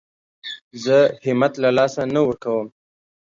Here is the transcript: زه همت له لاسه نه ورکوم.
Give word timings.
زه 0.83 0.97
همت 1.25 1.53
له 1.63 1.69
لاسه 1.77 2.01
نه 2.13 2.21
ورکوم. 2.27 2.67